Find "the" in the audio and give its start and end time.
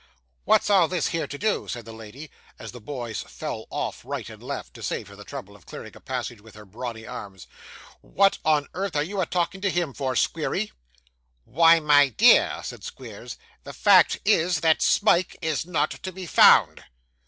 1.85-1.93, 2.71-2.81, 5.15-5.23, 13.63-13.73